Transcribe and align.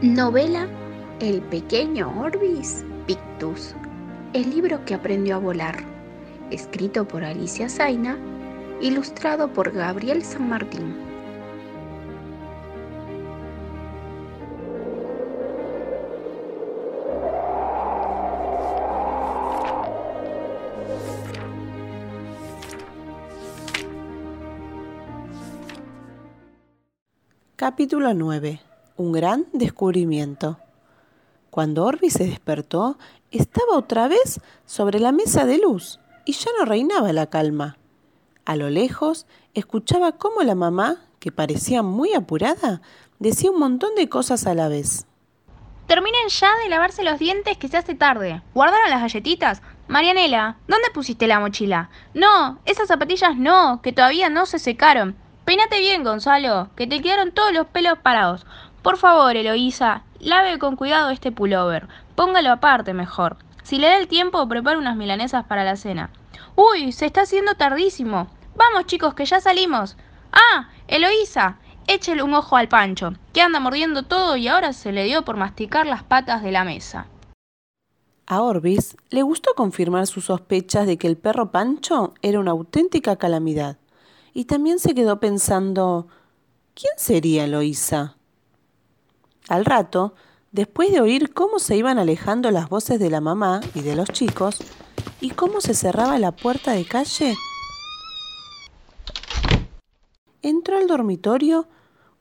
Novela 0.00 0.68
El 1.18 1.42
pequeño 1.42 2.20
Orbis 2.20 2.84
Pictus, 3.08 3.74
el 4.32 4.48
libro 4.48 4.84
que 4.84 4.94
aprendió 4.94 5.34
a 5.34 5.38
volar, 5.40 5.74
escrito 6.52 7.08
por 7.08 7.24
Alicia 7.24 7.68
Zaina, 7.68 8.16
ilustrado 8.80 9.52
por 9.52 9.72
Gabriel 9.72 10.22
San 10.22 10.48
Martín. 10.48 10.94
Capítulo 27.56 28.14
9 28.14 28.67
un 28.98 29.12
gran 29.12 29.46
descubrimiento. 29.52 30.58
Cuando 31.50 31.84
Orbi 31.84 32.10
se 32.10 32.26
despertó, 32.26 32.98
estaba 33.30 33.76
otra 33.76 34.08
vez 34.08 34.40
sobre 34.66 34.98
la 35.00 35.12
mesa 35.12 35.46
de 35.46 35.58
luz 35.58 36.00
y 36.24 36.32
ya 36.32 36.50
no 36.58 36.66
reinaba 36.66 37.12
la 37.12 37.26
calma. 37.26 37.78
A 38.44 38.56
lo 38.56 38.68
lejos, 38.68 39.26
escuchaba 39.54 40.12
cómo 40.12 40.42
la 40.42 40.54
mamá, 40.54 40.96
que 41.20 41.32
parecía 41.32 41.82
muy 41.82 42.12
apurada, 42.12 42.82
decía 43.18 43.50
un 43.50 43.60
montón 43.60 43.94
de 43.94 44.08
cosas 44.08 44.46
a 44.46 44.54
la 44.54 44.68
vez. 44.68 45.06
Terminen 45.86 46.28
ya 46.28 46.50
de 46.62 46.68
lavarse 46.68 47.04
los 47.04 47.18
dientes 47.18 47.56
que 47.56 47.68
se 47.68 47.76
hace 47.76 47.94
tarde. 47.94 48.42
¿Guardaron 48.52 48.90
las 48.90 49.00
galletitas? 49.00 49.62
Marianela, 49.86 50.58
¿dónde 50.66 50.90
pusiste 50.92 51.26
la 51.26 51.40
mochila? 51.40 51.88
No, 52.14 52.58
esas 52.66 52.88
zapatillas 52.88 53.36
no, 53.36 53.80
que 53.80 53.92
todavía 53.92 54.28
no 54.28 54.44
se 54.44 54.58
secaron. 54.58 55.16
Peínate 55.48 55.78
bien, 55.78 56.04
Gonzalo, 56.04 56.68
que 56.76 56.86
te 56.86 57.00
quedaron 57.00 57.32
todos 57.32 57.54
los 57.54 57.68
pelos 57.68 57.98
parados. 58.00 58.44
Por 58.82 58.96
favor, 58.96 59.36
Eloísa, 59.36 60.02
lave 60.20 60.58
con 60.58 60.76
cuidado 60.76 61.10
este 61.10 61.32
pullover. 61.32 61.88
Póngalo 62.14 62.52
aparte 62.52 62.94
mejor. 62.94 63.36
Si 63.62 63.78
le 63.78 63.88
da 63.88 63.98
el 63.98 64.08
tiempo, 64.08 64.48
prepare 64.48 64.78
unas 64.78 64.96
milanesas 64.96 65.44
para 65.46 65.64
la 65.64 65.76
cena. 65.76 66.10
Uy, 66.56 66.92
se 66.92 67.06
está 67.06 67.22
haciendo 67.22 67.54
tardísimo. 67.54 68.28
Vamos, 68.56 68.86
chicos, 68.86 69.14
que 69.14 69.24
ya 69.24 69.40
salimos. 69.40 69.96
Ah, 70.32 70.68
Eloísa, 70.86 71.58
échele 71.86 72.22
un 72.22 72.34
ojo 72.34 72.56
al 72.56 72.68
Pancho, 72.68 73.14
que 73.32 73.40
anda 73.40 73.60
mordiendo 73.60 74.04
todo 74.04 74.36
y 74.36 74.48
ahora 74.48 74.72
se 74.72 74.92
le 74.92 75.04
dio 75.04 75.24
por 75.24 75.36
masticar 75.36 75.86
las 75.86 76.02
patas 76.02 76.42
de 76.42 76.52
la 76.52 76.64
mesa. 76.64 77.06
A 78.26 78.42
Orbis 78.42 78.96
le 79.08 79.22
gustó 79.22 79.54
confirmar 79.54 80.06
sus 80.06 80.26
sospechas 80.26 80.86
de 80.86 80.98
que 80.98 81.06
el 81.06 81.16
perro 81.16 81.50
Pancho 81.50 82.12
era 82.20 82.38
una 82.38 82.50
auténtica 82.50 83.16
calamidad. 83.16 83.78
Y 84.34 84.44
también 84.44 84.78
se 84.78 84.94
quedó 84.94 85.18
pensando, 85.18 86.08
¿quién 86.74 86.92
sería 86.98 87.44
Eloísa? 87.44 88.17
Al 89.48 89.64
rato, 89.64 90.14
después 90.52 90.92
de 90.92 91.00
oír 91.00 91.32
cómo 91.32 91.58
se 91.58 91.76
iban 91.76 91.98
alejando 91.98 92.50
las 92.50 92.68
voces 92.68 93.00
de 93.00 93.10
la 93.10 93.20
mamá 93.20 93.60
y 93.74 93.80
de 93.80 93.96
los 93.96 94.08
chicos, 94.10 94.58
y 95.20 95.30
cómo 95.30 95.60
se 95.60 95.74
cerraba 95.74 96.18
la 96.18 96.32
puerta 96.32 96.72
de 96.72 96.84
calle, 96.84 97.34
entró 100.42 100.76
al 100.76 100.86
dormitorio 100.86 101.66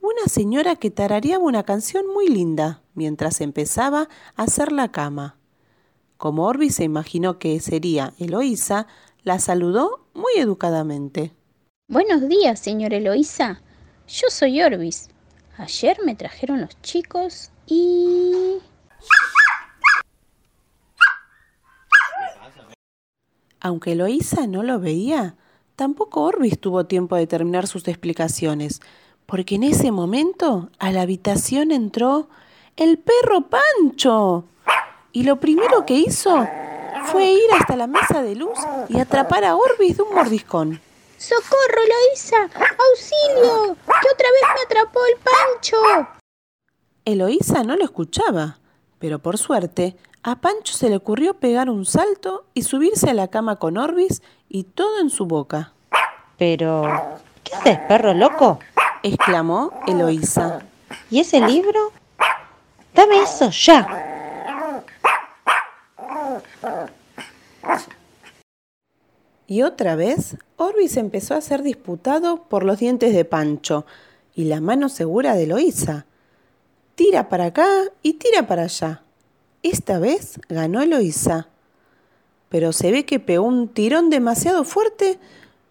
una 0.00 0.26
señora 0.28 0.76
que 0.76 0.90
tarareaba 0.90 1.44
una 1.44 1.64
canción 1.64 2.06
muy 2.06 2.28
linda 2.28 2.82
mientras 2.94 3.40
empezaba 3.40 4.08
a 4.36 4.42
hacer 4.44 4.72
la 4.72 4.92
cama. 4.92 5.36
Como 6.16 6.46
Orbi 6.46 6.70
se 6.70 6.84
imaginó 6.84 7.38
que 7.38 7.58
sería 7.60 8.14
Eloísa, 8.18 8.86
la 9.22 9.38
saludó 9.38 10.06
muy 10.14 10.32
educadamente. 10.36 11.34
Buenos 11.88 12.28
días, 12.28 12.60
señor 12.60 12.94
Eloísa. 12.94 13.62
Yo 14.06 14.28
soy 14.30 14.62
Orbis. 14.62 15.08
Ayer 15.58 15.98
me 16.04 16.14
trajeron 16.14 16.60
los 16.60 16.80
chicos 16.82 17.50
y... 17.66 18.58
Aunque 23.60 23.92
Eloísa 23.92 24.46
no 24.46 24.62
lo 24.62 24.78
veía, 24.78 25.34
tampoco 25.74 26.22
Orbis 26.22 26.60
tuvo 26.60 26.84
tiempo 26.86 27.16
de 27.16 27.26
terminar 27.26 27.66
sus 27.66 27.88
explicaciones, 27.88 28.80
porque 29.24 29.54
en 29.54 29.62
ese 29.62 29.90
momento 29.90 30.70
a 30.78 30.92
la 30.92 31.02
habitación 31.02 31.72
entró 31.72 32.28
el 32.76 32.98
perro 32.98 33.48
Pancho. 33.48 34.44
Y 35.12 35.22
lo 35.22 35.40
primero 35.40 35.86
que 35.86 35.94
hizo 35.94 36.46
fue 37.06 37.32
ir 37.32 37.50
hasta 37.58 37.76
la 37.76 37.86
mesa 37.86 38.22
de 38.22 38.36
luz 38.36 38.58
y 38.88 38.98
atrapar 38.98 39.44
a 39.44 39.56
Orbis 39.56 39.96
de 39.96 40.02
un 40.02 40.14
mordiscón. 40.14 40.80
¡Socorro, 41.18 41.80
Eloísa! 41.84 42.36
¡Auxilio! 42.42 43.76
¡Que 43.86 44.08
otra 44.12 44.28
vez 44.30 44.42
me 44.54 44.62
atrapó 44.64 45.00
el 45.06 45.16
Pancho! 45.16 45.76
Eloísa 47.04 47.62
no 47.62 47.76
lo 47.76 47.84
escuchaba, 47.84 48.58
pero 48.98 49.18
por 49.18 49.38
suerte 49.38 49.96
a 50.22 50.40
Pancho 50.40 50.74
se 50.74 50.90
le 50.90 50.96
ocurrió 50.96 51.34
pegar 51.34 51.70
un 51.70 51.86
salto 51.86 52.46
y 52.52 52.62
subirse 52.62 53.10
a 53.10 53.14
la 53.14 53.28
cama 53.28 53.56
con 53.56 53.78
Orbis 53.78 54.22
y 54.48 54.64
todo 54.64 55.00
en 55.00 55.08
su 55.08 55.26
boca. 55.26 55.72
Pero, 56.36 56.82
¿qué 57.44 57.54
haces, 57.54 57.78
perro 57.88 58.12
loco? 58.12 58.58
exclamó 59.02 59.72
Eloísa. 59.86 60.62
¿Y 61.10 61.20
ese 61.20 61.40
libro? 61.40 61.92
Dame 62.92 63.22
eso 63.22 63.50
ya. 63.50 63.86
Y 69.46 69.62
otra 69.62 69.94
vez, 69.94 70.36
Orbis 70.56 70.96
empezó 70.96 71.34
a 71.34 71.40
ser 71.40 71.62
disputado 71.62 72.44
por 72.48 72.64
los 72.64 72.78
dientes 72.78 73.14
de 73.14 73.24
Pancho 73.24 73.86
y 74.34 74.44
la 74.44 74.60
mano 74.60 74.88
segura 74.88 75.34
de 75.34 75.44
Eloísa. 75.44 76.06
Tira 76.96 77.28
para 77.28 77.46
acá 77.46 77.68
y 78.02 78.14
tira 78.14 78.46
para 78.46 78.64
allá. 78.64 79.02
Esta 79.62 79.98
vez 79.98 80.40
ganó 80.48 80.82
Eloísa. 80.82 81.48
Pero 82.48 82.72
se 82.72 82.90
ve 82.90 83.04
que 83.04 83.20
pegó 83.20 83.44
un 83.44 83.68
tirón 83.68 84.10
demasiado 84.10 84.64
fuerte 84.64 85.18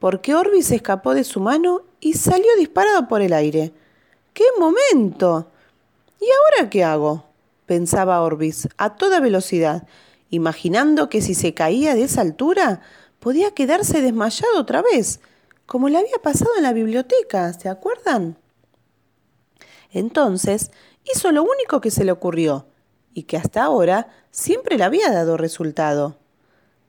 porque 0.00 0.34
Orbis 0.34 0.70
escapó 0.72 1.14
de 1.14 1.24
su 1.24 1.40
mano 1.40 1.82
y 2.00 2.14
salió 2.14 2.48
disparado 2.58 3.06
por 3.06 3.22
el 3.22 3.32
aire. 3.32 3.72
¡Qué 4.32 4.44
momento! 4.58 5.48
¿Y 6.20 6.24
ahora 6.24 6.70
qué 6.70 6.84
hago? 6.84 7.24
pensaba 7.66 8.20
Orbis 8.22 8.68
a 8.78 8.96
toda 8.96 9.20
velocidad, 9.20 9.86
imaginando 10.28 11.08
que 11.08 11.20
si 11.20 11.34
se 11.34 11.54
caía 11.54 11.94
de 11.94 12.02
esa 12.02 12.20
altura, 12.20 12.80
podía 13.20 13.52
quedarse 13.52 14.02
desmayado 14.02 14.58
otra 14.58 14.82
vez, 14.82 15.20
como 15.66 15.88
le 15.88 15.98
había 15.98 16.18
pasado 16.20 16.50
en 16.56 16.64
la 16.64 16.72
biblioteca, 16.72 17.52
¿se 17.52 17.68
acuerdan? 17.68 18.36
Entonces 19.92 20.72
hizo 21.04 21.30
lo 21.30 21.42
único 21.42 21.80
que 21.80 21.92
se 21.92 22.04
le 22.04 22.12
ocurrió, 22.12 22.66
y 23.14 23.24
que 23.24 23.36
hasta 23.36 23.62
ahora 23.62 24.08
siempre 24.30 24.76
le 24.76 24.84
había 24.84 25.12
dado 25.12 25.36
resultado. 25.36 26.16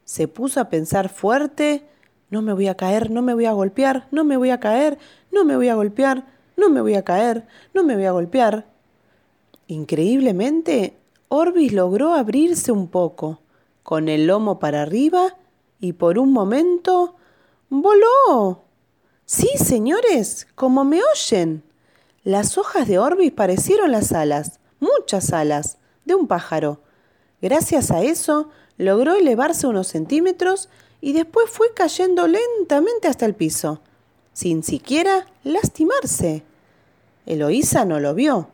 Se 0.06 0.28
puso 0.28 0.60
a 0.60 0.70
pensar 0.70 1.10
fuerte, 1.10 1.86
no 2.30 2.42
me 2.42 2.54
voy 2.54 2.68
a 2.68 2.76
caer, 2.76 3.12
no 3.12 3.22
me 3.22 3.34
voy 3.34 3.46
a 3.46 3.52
golpear, 3.52 4.08
no 4.12 4.24
me 4.24 4.38
voy 4.38 4.50
a 4.52 4.60
caer, 4.60 4.98
no 5.32 5.44
me 5.44 5.56
voy 5.56 5.70
a 5.70 5.76
golpear, 5.76 6.26
no 6.58 6.70
me 6.70 6.82
voy 6.82 6.96
a 6.96 7.04
caer, 7.04 7.46
no 7.74 7.84
me 7.84 7.96
voy 7.96 8.06
a 8.06 8.12
golpear. 8.12 8.68
Increíblemente, 9.68 10.98
Orbis 11.28 11.74
logró 11.74 12.14
abrirse 12.14 12.72
un 12.72 12.88
poco, 12.88 13.42
con 13.84 14.10
el 14.10 14.28
lomo 14.28 14.60
para 14.60 14.82
arriba 14.82 15.36
y 15.82 15.94
por 15.94 16.18
un 16.20 16.32
momento 16.32 17.16
voló. 17.70 18.64
Sí, 19.26 19.50
señores, 19.58 20.48
como 20.56 20.86
me 20.86 21.02
oyen. 21.14 21.64
Las 22.24 22.58
hojas 22.58 22.88
de 22.88 23.00
Orbis 23.00 23.32
parecieron 23.32 23.92
las 23.92 24.14
alas, 24.14 24.60
muchas 24.80 25.34
alas, 25.34 25.80
de 26.06 26.16
un 26.16 26.28
pájaro. 26.28 26.80
Gracias 27.42 27.90
a 27.90 28.04
eso, 28.04 28.50
logró 28.78 29.16
elevarse 29.16 29.68
unos 29.68 29.88
centímetros 29.88 30.70
y 31.02 31.14
después 31.14 31.50
fue 31.50 31.74
cayendo 31.74 32.28
lentamente 32.28 33.08
hasta 33.08 33.26
el 33.26 33.34
piso, 33.34 33.82
sin 34.34 34.64
siquiera 34.64 35.26
lastimarse. 35.44 36.44
Eloísa 37.26 37.86
no 37.86 38.00
lo 38.00 38.14
vio, 38.14 38.50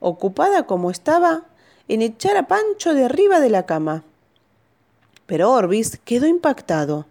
ocupada 0.00 0.66
como 0.66 0.90
estaba 0.90 1.44
en 1.86 2.02
echar 2.02 2.36
a 2.36 2.48
Pancho 2.48 2.94
de 2.94 3.04
arriba 3.04 3.38
de 3.38 3.50
la 3.50 3.66
cama. 3.66 4.04
Pero 5.32 5.50
Orbis 5.50 5.98
quedó 6.04 6.26
impactado. 6.26 7.06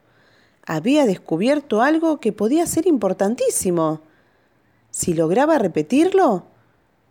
Había 0.67 1.07
descubierto 1.07 1.81
algo 1.81 2.19
que 2.19 2.31
podía 2.31 2.67
ser 2.67 2.85
importantísimo. 2.85 4.01
Si 4.91 5.15
lograba 5.15 5.57
repetirlo, 5.57 6.43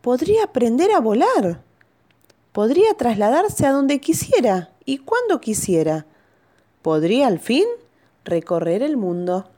podría 0.03 0.45
aprender 0.45 0.93
a 0.93 1.01
volar. 1.01 1.65
Podría 2.53 2.95
trasladarse 2.95 3.67
a 3.67 3.73
donde 3.73 3.99
quisiera 3.99 4.71
y 4.85 4.99
cuando 4.99 5.41
quisiera. 5.41 6.07
Podría 6.81 7.27
al 7.27 7.41
fin 7.41 7.65
recorrer 8.25 8.85
el 8.85 8.97
mundo. 8.97 9.51